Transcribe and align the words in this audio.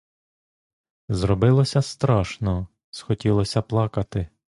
Зробилося 1.09 1.81
страшно, 1.81 2.67
схотілося 2.89 3.61
плакати. 3.61 4.27